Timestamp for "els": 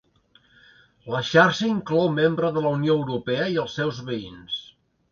3.67-3.79